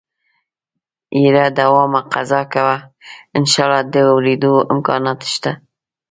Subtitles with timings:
[1.23, 2.75] يره دوا مه قضا کوه
[3.37, 5.51] انشاالله د اورېدو امکانات شته.